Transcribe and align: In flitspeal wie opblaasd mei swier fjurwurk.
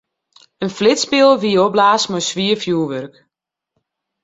In 0.63 0.71
flitspeal 0.77 1.31
wie 1.43 1.61
opblaasd 1.65 2.09
mei 2.11 2.23
swier 2.29 2.57
fjurwurk. 2.63 3.13